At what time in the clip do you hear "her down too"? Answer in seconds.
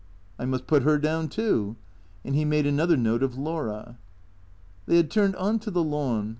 0.81-1.75